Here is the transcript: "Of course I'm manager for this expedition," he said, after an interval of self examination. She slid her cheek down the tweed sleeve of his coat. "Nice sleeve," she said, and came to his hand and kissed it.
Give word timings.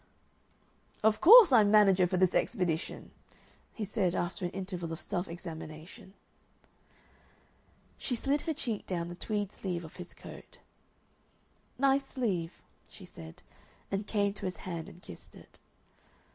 "Of 1.03 1.21
course 1.21 1.51
I'm 1.51 1.69
manager 1.69 2.07
for 2.07 2.17
this 2.17 2.33
expedition," 2.33 3.11
he 3.71 3.85
said, 3.85 4.15
after 4.15 4.43
an 4.43 4.49
interval 4.49 4.91
of 4.91 4.99
self 4.99 5.27
examination. 5.27 6.15
She 7.99 8.15
slid 8.15 8.41
her 8.49 8.53
cheek 8.55 8.87
down 8.87 9.09
the 9.09 9.13
tweed 9.13 9.51
sleeve 9.51 9.85
of 9.85 9.97
his 9.97 10.15
coat. 10.15 10.57
"Nice 11.77 12.05
sleeve," 12.07 12.63
she 12.89 13.05
said, 13.05 13.43
and 13.91 14.07
came 14.07 14.33
to 14.33 14.45
his 14.47 14.57
hand 14.65 14.89
and 14.89 15.03
kissed 15.03 15.35
it. 15.35 15.59